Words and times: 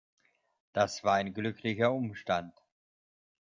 Das 0.73 1.03
war 1.03 1.13
ein 1.13 1.31
glücklicher 1.31 1.91
Umstand. 1.93 2.55